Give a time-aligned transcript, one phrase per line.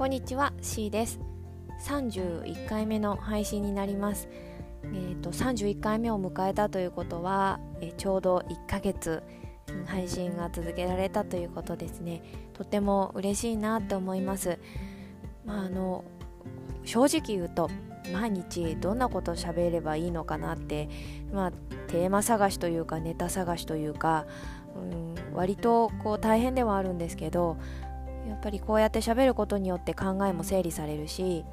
[0.00, 1.20] こんにちは C です。
[1.86, 4.30] 31回目の配信になります。
[4.82, 9.22] えーと、31回目を迎えたということは、えちょうど1ヶ月
[9.84, 12.22] 配信が続けられたということですね。
[12.54, 14.58] とても嬉しいなと思います。
[15.44, 16.02] まああの
[16.86, 17.68] 正直言うと
[18.10, 20.88] 毎日どんなことを喋ればいいのかなって、
[21.30, 21.52] まあ、
[21.88, 24.24] テーマ探しというかネタ探しというか、
[24.74, 27.58] うん、割とこう大変ではあるんですけど
[28.28, 31.44] やっぱりこうやって喋ることによって考えも整理されるし、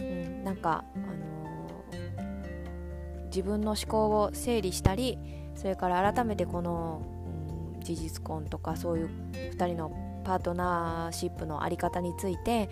[0.00, 5.18] うん、なんか、あのー、自分の思考を整理したり
[5.54, 7.02] それから改めてこの、
[7.74, 12.68] うん、事実婚とかそういう2人のパートナーシップの在り方について、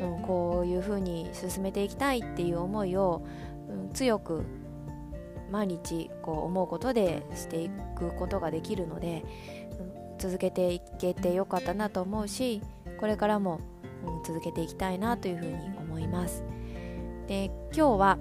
[0.00, 3.22] うん、こういうふうに進めていきたいっていう思いを、
[3.68, 4.44] うん、強く
[5.50, 9.24] 毎日こう思うことでしていくことができるので、
[9.80, 12.62] うん、続けていけてよかったなと思うし
[13.00, 13.60] これからも、
[14.06, 16.44] うん、続けていきたいなというふうに思います。
[17.26, 18.18] で今日は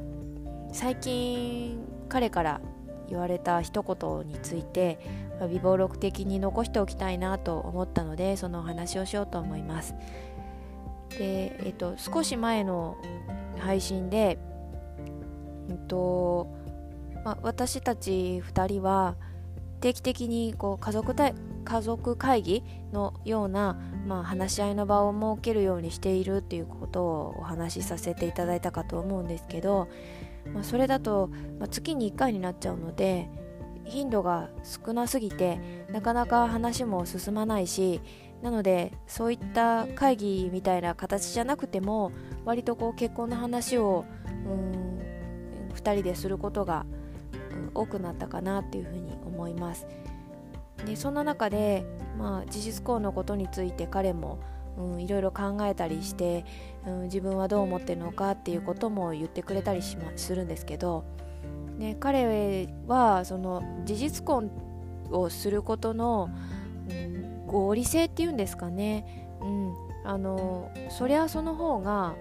[0.72, 2.62] 最近彼から
[3.10, 5.00] 言われた一言について
[5.50, 9.96] 微暴録的に残しておきたいなと思ったのでそのお話をしようと思います。
[11.10, 12.98] で、えっと、少し前の
[13.58, 14.38] 配信で、
[15.70, 16.48] えっと
[17.26, 19.16] ま私たち2人は
[19.82, 29.88] 定期的にこう家族家族会議のような、まあ、話し合いの場を設けるようにしているっていうことをお話しさせていただいたかと思うんですけど、
[30.52, 31.30] まあ、それだと、
[31.60, 33.30] まあ、月に1回になっちゃうので
[33.86, 38.02] 頻度が少なすぎてなかなか話も進まないし
[38.42, 42.12] なのでそういった会議みたいな形じゃなくても
[42.46, 44.90] 割とこう結婚の話をうん
[45.76, 46.86] 2人ですることが、
[47.74, 49.88] 多くなったかなっていうふうに思います。
[50.86, 51.86] でそんな中で、
[52.18, 54.40] まあ、事実婚のことについて彼も、
[54.98, 56.46] いろいろ考えたりして、
[56.86, 61.04] うん、自分はどう思ってるのかっていうことも言ってくれたりし、まするんですけど、
[61.78, 64.50] ね、彼はその事実婚
[65.12, 66.30] をすることの、
[66.90, 69.74] うん、合理性っていうんですかね、うん、
[70.06, 72.16] あのそりゃその方が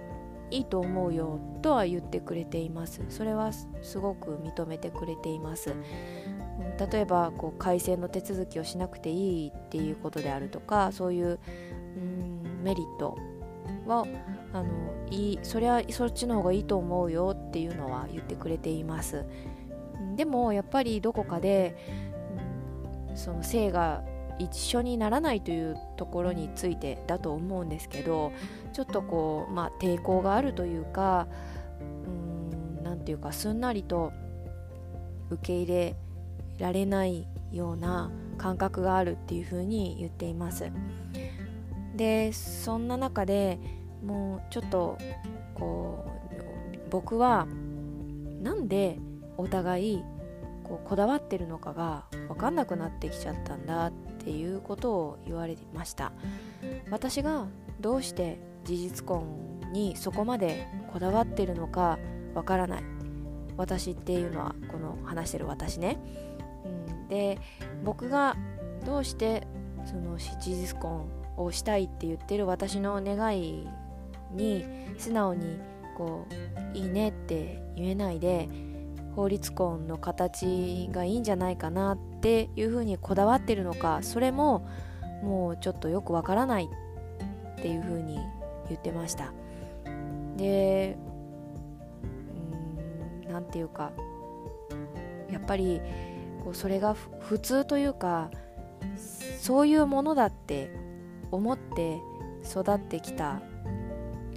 [0.51, 3.03] いいと思うよとは言ってくれています。
[3.11, 5.75] それはすごく認めてくれています。
[6.91, 11.39] 例えばこう改正の手続きをしなくていいっていうことであるとかそういう
[11.97, 13.17] うんメリット
[13.87, 14.07] は
[14.53, 14.69] あの
[15.11, 19.25] いいそれはそっちの方がいいと思うよっていうのは言ってくれています。
[20.17, 21.77] でもやっぱりどこかで、
[23.09, 24.03] うん、その性が
[24.39, 28.33] 一緒にならないというところについてだと思うんですけど
[28.73, 31.27] ちょっとこう、まあ、抵抗があるというか
[32.85, 34.13] 何て言うかすんなりと
[35.31, 35.97] 受け入れ
[36.59, 40.71] られないような感覚があるっていうふうに言っています。
[41.97, 43.59] でそんな中で
[44.05, 44.97] もうちょっと
[45.55, 47.47] こう僕は
[48.43, 48.99] なんで
[49.37, 50.05] お互い
[50.63, 56.13] こうこだわってるのかが分かんなくなってきちゃったんだっていうことを言われました。
[56.91, 57.47] 私が
[57.81, 61.99] どうして事実婚にそこまでこだわってるのか
[62.35, 62.83] わからない。
[63.57, 65.99] 私っていうのはこの話してる私ね、
[67.09, 67.39] で
[67.85, 68.37] 僕が
[68.85, 69.47] どうして
[69.85, 73.67] その事実婚をしたいって言ってる私の願い
[74.33, 74.65] に
[74.99, 75.61] 素直に
[75.97, 76.27] こ
[76.75, 78.49] ういいねって言えないで
[79.17, 84.69] 法律婚の形がいいんじゃないかなっていうふうにこだわってるのかそれも
[85.23, 86.69] もうちょっとよくわからない
[87.59, 88.19] っていうふうに
[88.69, 89.33] 言ってました。
[90.37, 90.97] で
[93.25, 93.91] うん何て言うか
[95.33, 95.81] やっぱり
[96.45, 98.31] こうそれが普通というか
[99.41, 100.71] そういうものだって
[101.31, 101.99] 思って
[102.45, 103.41] 育ってきた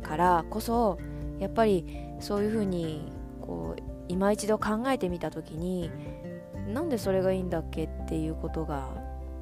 [0.01, 0.97] からこそ
[1.39, 1.85] やっぱり
[2.19, 3.11] そういうふうに
[3.41, 5.89] こう今一度考えてみた時に
[6.73, 8.89] なんでそれがいいんだっけっていうことが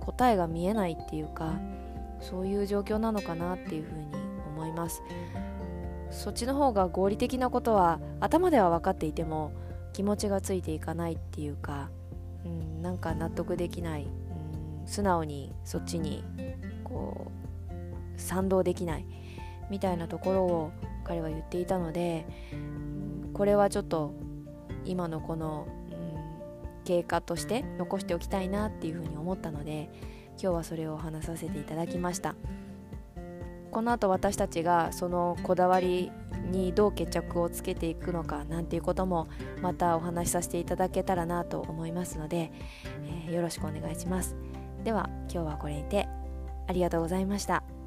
[0.01, 1.59] 答えが見えないっていうか
[2.21, 4.07] そういう状況なのかなっていうふうに
[4.47, 5.01] 思います。
[6.11, 9.51] そっちの方が合理的なことは頭では分かっていても
[9.93, 11.89] 気持ちがついていかないっていうか、
[12.81, 16.23] なんか納得できない、うん、素直にそっちに
[16.83, 17.31] こ
[18.17, 19.05] う賛同できない。
[19.69, 20.71] みたいなところを
[21.03, 22.25] 彼は言っていたので、
[23.33, 24.13] これはちょっと
[24.85, 29.89] 今のこの、うん、経過として残しておきたいなっていうふうに思ったので
[30.31, 32.35] 今日はそれを話させていただきました。
[33.71, 36.11] この後私たちがそのこだわり
[36.51, 39.27] にどう決着をつけていくのかなんていうことも
[39.61, 42.51] またお話しさせていただけたらなと思いますので、
[43.27, 44.35] えー、よろしくお願いします
[44.83, 46.07] では今日はこれにて
[46.67, 47.78] ありがとうございました。